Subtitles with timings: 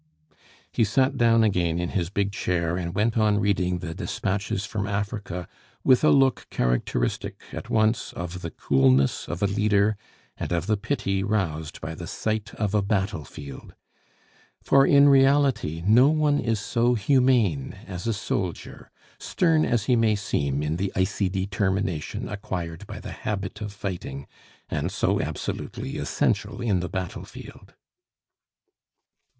[0.71, 4.87] He sat down again in his big chair and went on reading the despatches from
[4.87, 5.47] Africa
[5.83, 9.95] with a look characteristic at once of the coolness of a leader
[10.37, 13.75] and of the pity roused by the sight of a battle field!
[14.63, 18.89] For in reality no one is so humane as a soldier,
[19.19, 24.25] stern as he may seem in the icy determination acquired by the habit of fighting,
[24.67, 27.75] and so absolutely essential in the battle field.